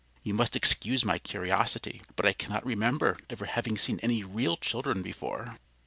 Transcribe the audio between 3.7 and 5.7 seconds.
seen any real children before."